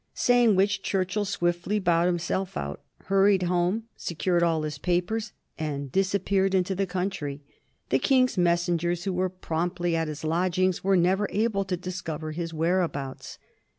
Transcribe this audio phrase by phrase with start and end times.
[0.15, 6.55] Saying which, Churchill swiftly bowed himself out, hurried home, secured all his papers, and disappeared
[6.55, 7.43] into the country.
[7.89, 12.51] The King's messengers, who were promptly at his lodgings, were never able to discover his
[12.51, 13.37] whereabouts.